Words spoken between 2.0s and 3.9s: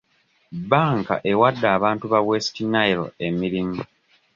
ba West Nile emirimu.